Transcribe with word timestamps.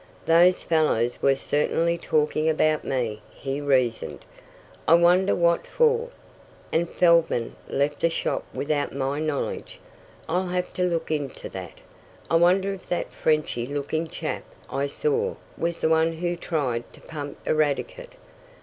"Those 0.25 0.63
fellows 0.63 1.21
were 1.21 1.35
certainly 1.35 1.95
talking 1.95 2.49
about 2.49 2.83
me," 2.83 3.21
he 3.35 3.61
reasoned. 3.61 4.25
"I 4.87 4.95
wonder 4.95 5.35
what 5.35 5.67
for? 5.67 6.09
And 6.73 6.89
Feldman 6.89 7.55
left 7.67 7.99
the 7.99 8.09
shop 8.09 8.43
without 8.51 8.93
my 8.95 9.19
knowledge. 9.19 9.79
I'll 10.27 10.47
have 10.47 10.73
to 10.73 10.83
look 10.85 11.11
into 11.11 11.49
that. 11.49 11.81
I 12.31 12.35
wonder 12.37 12.73
if 12.73 12.89
that 12.89 13.11
Frenchy 13.13 13.67
looking 13.67 14.07
chap 14.07 14.41
I 14.71 14.87
saw 14.87 15.35
was 15.55 15.77
the 15.77 15.89
one 15.89 16.13
who 16.13 16.35
tried 16.35 16.91
to 16.93 17.01
pump 17.01 17.37
Eradicate? 17.45 18.13